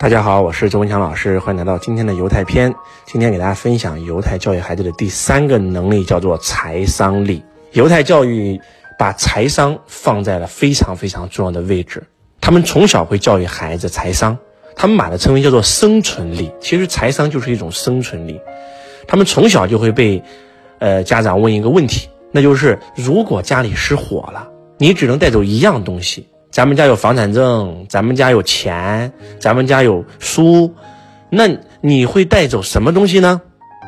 [0.00, 2.72] 大家好，我是周文强老师，欢迎来到今天的犹太篇。
[3.04, 7.42] 今天给大家分享犹太教育孩子的第三个能力，叫做财商力。
[7.72, 8.60] 犹太教育
[8.96, 12.00] 把财商放在了非常非常重要的位置，
[12.40, 14.38] 他们从小会教育孩子财商，
[14.76, 16.48] 他们把它称为叫做生存力。
[16.60, 18.40] 其实财商就是一种生存力，
[19.08, 20.22] 他们从小就会被，
[20.78, 26.28] 呃，家长问一个问题，那就是如果家里失火了，你只能带走一样东西。
[26.50, 30.74] 咱们家有房产证，咱们家有钱，咱们家有书，
[31.28, 31.46] 那
[31.82, 33.42] 你会带走什么东西呢？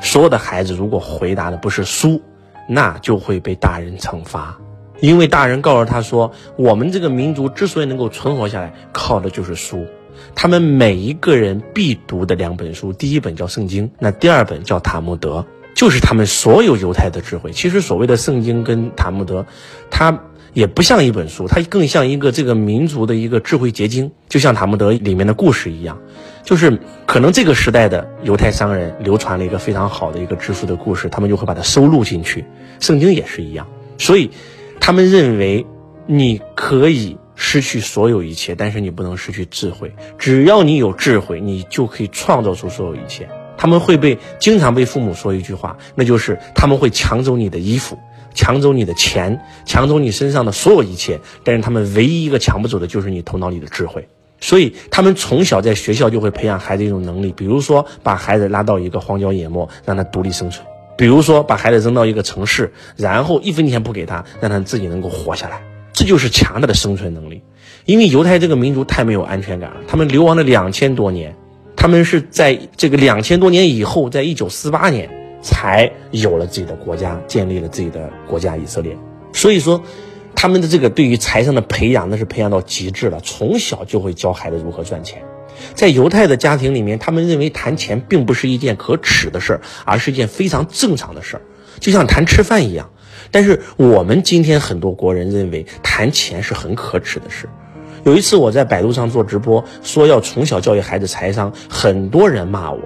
[0.00, 2.20] 所有的孩子如果回答的不是书，
[2.66, 4.58] 那就会被大人惩罚，
[5.00, 9.86] 因为大人告诉他说，我们这个民族之所以能够存活下来，靠的就是书。
[10.34, 17.52] 他们每一个人必读的两本书，第一本叫圣经，那第二本叫塔木德，就是他们所有犹太的智慧。
[17.52, 19.44] 其实所谓的圣经跟塔木德，
[19.90, 20.18] 它。
[20.56, 25.98] 也不像一本书，它更像一个这个民族的一个智慧结晶，就像塔木德里面的故事一样，
[26.42, 32.42] 就是可能这个时代的犹太商人流传了一个非常好的一个致富的故事，他们就会把它收录进去。
[32.80, 34.30] 圣经也是一样，所以
[34.80, 35.66] 他们认为
[36.06, 39.94] 你可以失去所有一切，但是你不能失去智慧。
[40.16, 43.28] 只要你有智慧，你就可以创造出所有一切。
[43.58, 47.98] 他们会被经常被父母说一句话，那就是他们会抢走你的衣服。
[48.36, 54.06] 抢走你的钱，抢走你身上的所有一切，但是他们唯一一个抢不走的就是你头脑里的智慧。
[54.38, 60.62] 所以他们从小在学校就会培养孩子一种能力，比如说把孩子拉到一个荒郊野漠，让他独立生存；
[60.98, 65.62] 比如说把孩子扔到一个城市，然后一分钱不给他，让他自己能够活下来。
[65.94, 67.42] 这就是强大的生存能力。
[67.86, 71.34] 因为犹太这个民族太没有安全感了，他们流亡了两千多年，
[71.74, 75.08] 他们是在这个两千多年以后，在一九四八年。
[75.46, 78.98] 才有了自己的国家，建立了自己的国家以色列。
[79.32, 79.80] 所以说，
[80.34, 83.20] 他们的这个对于财商的培养，那是培养到极致了。
[83.22, 85.22] 从小就会教孩子如何赚钱。
[85.74, 91.42] 在犹太的家庭里面，他们认为谈钱并不是一件可耻的事儿，而是一件非常正常的事儿，
[91.78, 92.90] 就像谈吃饭一样。
[93.30, 97.48] 但是我们今天很多国人认为谈钱是很可耻的事。
[98.04, 102.80] 有一次我在百度上做直播，说要从小教育孩子财商，很多人骂我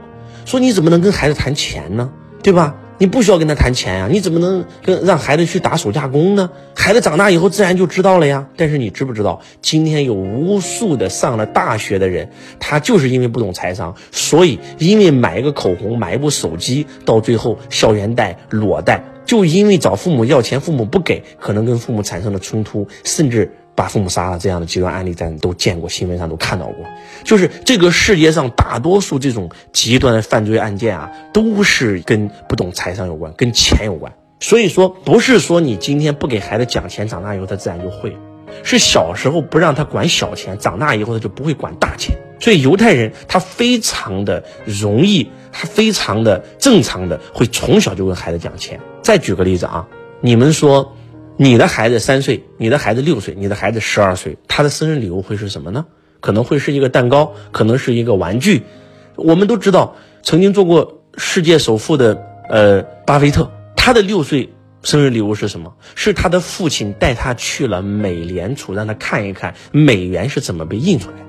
[0.47, 2.11] 说你怎么能跟孩子谈钱呢？
[2.43, 2.75] 对吧？
[2.99, 6.51] 你不需要跟他谈钱呀，你怎么能跟让孩子去打手架工呢？
[6.75, 8.47] 孩子长大以后自然就知道了呀。
[8.57, 23.51] 但是你知不知道，今天有无数的上了大学的人，他就是因为不懂财商，所以因为买一个口红、买一部手机，到最后校园贷、裸贷，就因为找父母要钱，父母不给，可能跟父母产生了冲突，甚至。
[23.75, 26.85] 把父母杀了这样的极端案例，咱都见过，新闻上都看到过。
[27.25, 34.13] 就是这个世界上大多数这种极端的犯罪案件啊，都是跟不懂财商有关，跟钱有关。
[34.39, 38.11] 所以说，不是说你今天不给孩子讲钱，长大以后他自然就会；
[38.63, 42.17] 是小时候不让他管小钱，长大以后他就不会管大钱。
[42.39, 48.81] 所以犹太人他非常的容易，他非常的正常的会从小就跟孩子讲钱。
[49.03, 49.89] 再举个例子啊，
[50.21, 50.97] 你们说。
[51.43, 55.87] 你的孩子三岁，你的孩子六岁，你的孩子十二岁，他的生日礼物会是什么呢？
[56.21, 58.63] 可能会是一个蛋糕，可能是一个玩具。
[59.17, 64.51] 我们都知道，曾经做过世界首富的呃巴菲特，他的六岁
[64.83, 65.73] 生日礼物是什么？
[65.95, 71.25] 是他的父亲带他去了美联储，让他看一看美元是怎么被印出来的。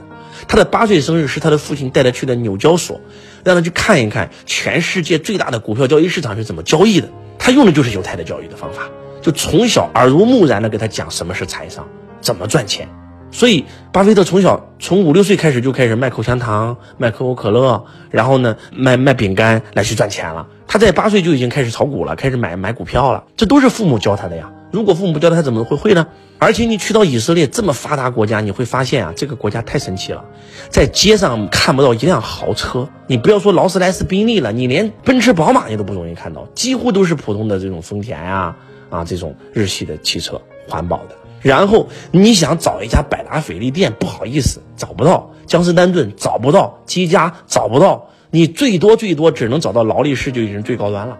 [0.45, 2.99] 他的八岁生日是他的父亲带他去的纽交所，
[3.45, 7.07] 让他去看一看全世界最大的股票交易市场是怎么交易的。
[7.39, 8.89] 他用的就是犹太的教育的方法。
[9.21, 11.87] 就从小耳濡目染的给他讲什么是财商，
[12.19, 12.87] 怎么赚钱。
[13.33, 20.47] 所以巴菲特从小从五六岁开始就开始卖口香糖、卖可口可乐，然后呢卖卖饼干来去赚钱了。
[20.67, 23.23] 他在八岁就已经开始炒股了，开始买买股票了。
[23.37, 24.51] 这都是父母教他的呀。
[24.71, 26.07] 如果父母不教他，怎么会会呢？
[26.39, 30.23] 而且你去到以色列这么发达国家，你会发现啊，这个国家太神奇了，
[30.69, 32.87] 在街上看不到一辆豪车。
[33.07, 38.57] 你不要说劳斯莱斯、宾利了，你连奔驰、宝马你都不容易看到，几乎都是普通的这种丰田啊。
[38.91, 41.15] 啊，这种日系的汽车，环保的。
[41.41, 48.09] 然后你想找一家百达翡丽店，不好意思，找不到；江诗丹顿找不到，积家找不到。
[48.29, 51.17] 你最多最多只能找到劳力士，就已经最高端了，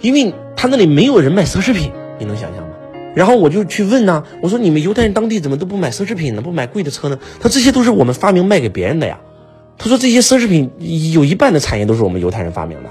[0.00, 1.90] 因为他那里没有人卖奢侈品，
[2.20, 2.68] 你能想象吗？
[3.14, 6.42] 然后我就去问呢，我说你们犹太人当地怎么都不买奢侈品呢？
[6.42, 7.18] 不买贵的车呢？
[7.40, 9.18] 他这些都是我们发明卖给别人的呀。
[9.76, 10.70] 他说这些奢侈品
[11.12, 12.90] 有一半的产业都是我们犹太人发明的，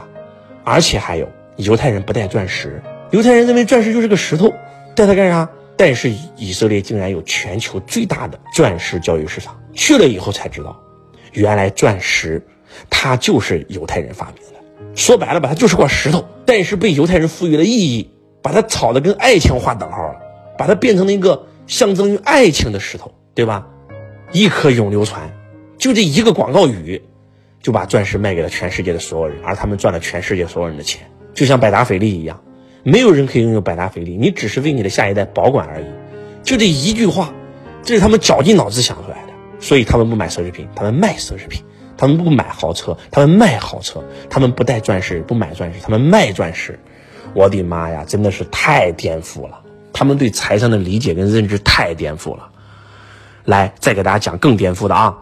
[0.63, 2.81] 而且还有犹太人不戴钻石。
[3.13, 4.51] 犹太人认为钻石就是个石头，
[4.95, 5.48] 带它干啥？
[5.77, 10.81] 但是以色列竟然有全球最大的钻石交易市场，去了以后才知道，
[11.31, 12.44] 原来钻石
[12.89, 14.95] 它就是犹太人发明的。
[14.95, 18.10] 说白了吧，它就是块石头，但是被犹太人赋予了意义，
[18.42, 20.15] 把它炒的跟爱情划等号了，
[20.57, 23.68] 把它变成了一个象征于爱情的石头，对吧？
[24.31, 25.31] 一颗永流传，
[25.77, 27.00] 就这一个广告语，
[27.62, 32.42] 就把钻石卖给了全世界的所有人，而他们赚了全世界所有人的钱，就像百达翡丽一样，
[32.83, 35.85] 没有人可以拥有百达翡丽，你只是为你的下一代保管而已。
[36.44, 37.33] 就这一句话，
[37.81, 39.33] 这是他们绞尽脑汁想出来的。
[39.59, 41.62] 所以他们不买奢侈品，他们卖奢侈品；
[41.97, 46.77] 他们不买豪车，他们卖豪车；他们不戴钻石，不买钻石，他们卖钻石。
[47.33, 49.62] 我的妈呀，真的是太颠覆了！
[49.94, 52.50] 他们对财商的理解跟认知太颠覆了。
[53.45, 55.18] 来，再给大家讲更颠覆的啊！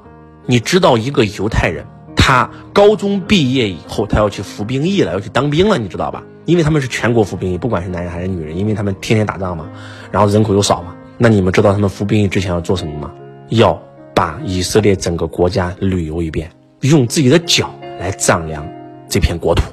[0.47, 1.85] 你知道一个犹太人，
[2.15, 6.23] 他高中毕业以后，他要去服兵役了，要去当兵了，你知道吧？
[6.45, 9.69] 因为他们是全国服兵役，不管是男人还是女人，因为他们天天打仗嘛，
[10.11, 10.95] 然后人口又少嘛。
[11.17, 13.11] 那你们知道他们服兵役之前要做什么吗？
[13.49, 13.81] 要。
[14.13, 16.51] 把以色列整个国家旅游一遍，
[16.81, 18.67] 用自己的脚来丈量
[19.07, 19.63] 这片国土，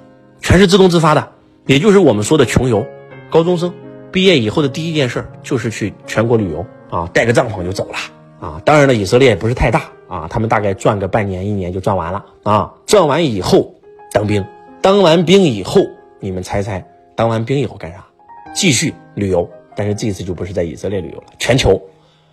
[0.41, 1.29] 全是自动自发的，
[1.67, 2.87] 也就是我们说的穷游。
[3.31, 3.75] 高中生
[4.13, 8.63] 毕业以后的第一件事就是去全国旅游啊，带个帐篷就走了啊。
[8.65, 12.73] 当然了，以色列也不是太大啊，他们大概转个半年一年就转完了啊。
[12.87, 13.75] 转完以后
[14.13, 14.43] 当兵，
[14.81, 15.83] 当完兵以后，
[16.21, 16.85] 你们猜猜，
[17.15, 18.07] 当完兵以后干啥？
[18.55, 21.81] 继续旅游，但是这次就不是在以色列旅游了，全球，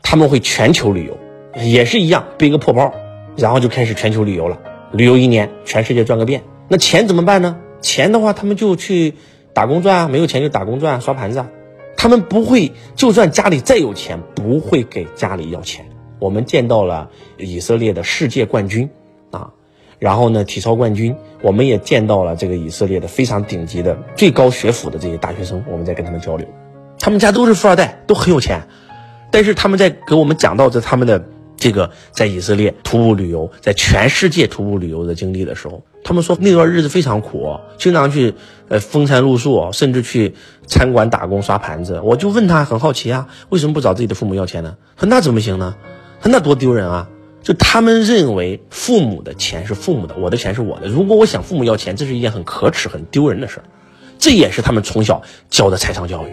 [0.02, 1.18] 他们会全球旅游。
[1.64, 2.94] 也是一样，背个破包，
[3.38, 4.60] 然后就开始全球旅游了。
[4.92, 6.44] 旅游一年，全世界转个遍。
[6.68, 7.60] 那钱怎么办呢？
[7.82, 9.14] 钱的话，他们就去
[9.54, 11.50] 打工赚啊，没有钱就打工赚，啊刷盘子啊。
[11.96, 15.88] 他们不会，就算家里再有钱，不会给家里要钱。
[16.20, 18.90] 我们见到了以色列的世界冠军
[19.32, 19.54] 啊，
[20.00, 26.48] 然后呢，体操冠军，我们也见到了这个以色列的非常顶级的最高学府的这些大学生，我们在跟他们交流，
[27.00, 28.68] 他们家都是富二代，都很有钱，
[29.32, 31.24] 但是他们在给我们讲到这他们的。
[31.58, 38.36] 这个在以色列徒步旅游，在全世界徒步旅游的经历的时候，他们说那段日子非常苦，经常去
[38.68, 40.36] 呃风餐露宿，甚至去
[40.68, 42.02] 餐馆打工刷盘子。
[42.04, 44.76] 我就问他，很好奇啊，为什么不找自己的父母要钱呢？
[45.00, 45.76] 说那怎么行呢？
[46.20, 47.08] 他那多丢人啊！
[47.46, 50.88] 就他们认为父母的钱是父母的，我的钱是我的。
[50.88, 53.64] 如果我想父母要钱，这是一件很可耻、很丢人的事儿。
[54.18, 55.22] 这也是他们从小
[55.52, 56.32] 教的财商教育。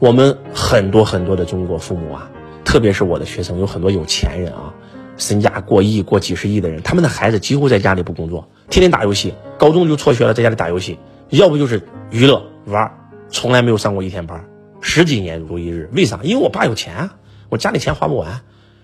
[0.00, 2.28] 我们很多很多的中国父母啊。
[2.64, 4.74] 特别是我的学生有很多有钱人啊，
[5.16, 10.98] 身价过亿、过几十亿的人，他们的孩子几乎在家里不工作，天天打游戏，高中就辍学了，在家里打游戏，
[11.30, 12.92] 要不就是娱乐玩，
[13.30, 14.44] 从来没有上过一天班，
[14.80, 15.88] 十几年如一日。
[15.92, 16.18] 为啥？
[16.24, 17.14] 因为我爸有钱啊，
[17.48, 18.42] 我家里钱花不完，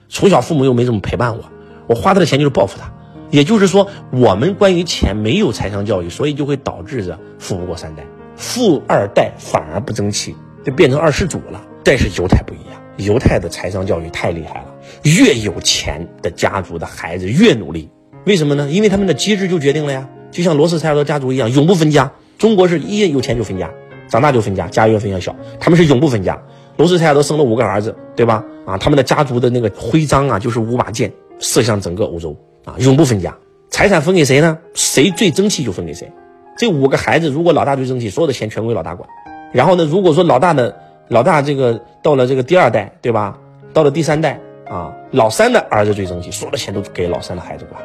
[0.08, 1.44] 从小父母又没怎么陪伴我，
[1.86, 2.92] 我花他的钱就是报复他。
[3.30, 8.04] 也就是说，我们关于钱没有财商教育，所以就会导致着富不过三代，
[8.36, 11.60] 富二代反而不争气，就变成二世祖了。
[11.82, 12.80] 但是犹太不一样。
[12.96, 14.66] 犹太的财商教育太厉害了，
[15.02, 17.90] 越有钱的家族的孩子越努力，
[18.24, 18.70] 为什么呢？
[18.70, 22.12] 因为他们的机制就决定了呀，就像罗斯柴尔德家族一样，永不分家。
[22.38, 23.68] 中国是一有钱就分家，
[24.08, 25.34] 长大就分家，家越分越小。
[25.58, 26.40] 他们是永不分家。
[26.76, 28.44] 罗斯柴尔德生了五个儿子，对吧？
[28.64, 31.12] 啊，他们的家族的那个徽章啊，就是五把剑，
[31.44, 33.36] 射向整个欧洲啊，永不分家。
[33.68, 34.58] 财产分给谁呢？
[34.72, 36.10] 谁最争气就分给谁。
[36.56, 39.06] 这五个孩子，如果老大最争气，所有的钱全归老大管。
[39.52, 40.74] 然后呢，如果说老大的。
[41.08, 43.38] 老大这个到了这个第二代，对吧？
[43.74, 47.78] 到了第三代啊，老三的儿子最争气，所有的钱都给老三的孩子管。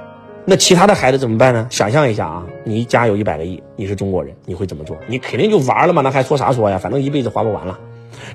[0.45, 1.67] 那其他的孩子怎么办呢？
[1.69, 4.95] 想象一下啊，你家有一百个亿，你是中国人，你会怎么做？
[5.05, 6.77] 你肯定就玩了嘛，那还说啥说呀？
[6.77, 7.77] 反正一辈子花不完了。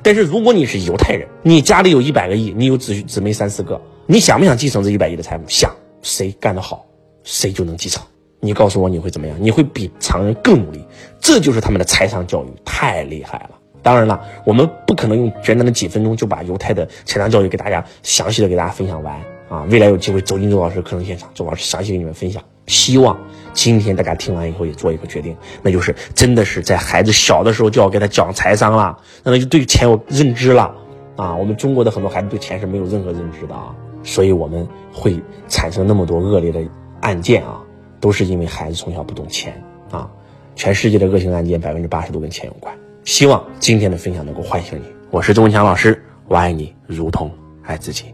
[0.02, 5.44] 但是如果你是犹太人，你家里有一百个亿，你有姊姊妹三四个，你想不想继承这一百亿的财富？
[5.48, 6.84] 想，谁干得好，
[7.22, 8.02] 谁就能继承。
[8.40, 9.34] 你告诉我你会怎么样？
[9.40, 10.84] 你会比常人更努力。
[11.20, 13.50] 这就是他们的财商教育，太厉害了。
[13.82, 19.18] 当然了，我们不可能用简单的几分钟就把犹太的财商教育给大家详细的给大家分享完
[19.48, 19.64] 啊！
[19.70, 22.42] 未来有机会走进周老师课程现场，周老师详细给你们分享。
[22.66, 23.18] 希望
[23.54, 30.74] 今天大家听完以后也做一个决定，那就是真的是在孩子小的时候就要给他讲财商了，那他就对钱有认知了
[31.16, 31.34] 啊！
[31.34, 36.60] 我们中国的很多孩子对钱是没有任何认知的啊，所以我们会产生那么多恶劣的
[37.00, 37.60] 案件啊，
[37.98, 40.08] 都是因为孩子从小不懂钱啊！
[40.54, 42.72] 全世界的恶性案件百分之八十都跟钱有关。
[43.02, 44.84] 希望今天的分享能够唤醒你。
[45.10, 47.28] 我是周文强老师，我爱你如同
[47.62, 48.13] 爱自己。